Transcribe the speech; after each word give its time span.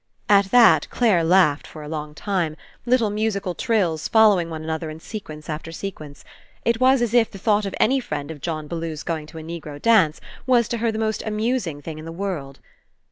At 0.27 0.45
that, 0.49 0.89
Clare 0.89 1.23
laughed 1.23 1.67
for 1.67 1.83
a 1.83 1.87
long 1.87 2.15
time, 2.15 2.57
little 2.87 3.11
musical 3.11 3.53
trills 3.53 4.07
following 4.07 4.49
one 4.49 4.63
another 4.63 4.89
in 4.89 4.99
sequence 4.99 5.47
after 5.47 5.71
sequence. 5.71 6.25
It 6.65 6.79
was 6.79 7.03
as 7.03 7.13
if 7.13 7.29
the 7.29 7.37
thought 7.37 7.67
of 7.67 7.75
any 7.79 7.99
friend 7.99 8.31
of 8.31 8.41
John 8.41 8.65
Bellew's 8.67 9.03
going 9.03 9.27
to 9.27 9.37
a 9.37 9.43
Negro 9.43 9.79
dance 9.79 10.19
was 10.47 10.67
to 10.69 10.79
her 10.79 10.91
the 10.91 10.97
most 10.97 11.21
amusing 11.23 11.83
thing 11.83 11.99
in 11.99 12.05
the 12.05 12.11
world. 12.11 12.57